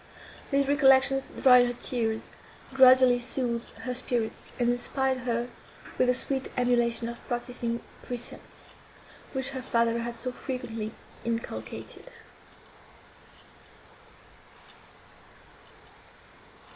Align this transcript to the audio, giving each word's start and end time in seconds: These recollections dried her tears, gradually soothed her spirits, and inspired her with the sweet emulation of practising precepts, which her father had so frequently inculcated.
These 0.49 0.67
recollections 0.67 1.29
dried 1.29 1.67
her 1.67 1.73
tears, 1.73 2.29
gradually 2.73 3.19
soothed 3.19 3.69
her 3.81 3.93
spirits, 3.93 4.49
and 4.57 4.67
inspired 4.67 5.19
her 5.29 5.47
with 5.99 6.07
the 6.07 6.15
sweet 6.15 6.49
emulation 6.57 7.07
of 7.07 7.23
practising 7.27 7.81
precepts, 8.01 8.73
which 9.33 9.49
her 9.51 9.61
father 9.61 9.99
had 9.99 10.15
so 10.15 10.31
frequently 10.31 10.91
inculcated. 11.23 12.09